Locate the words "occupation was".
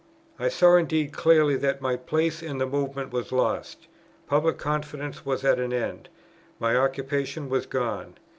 6.75-7.67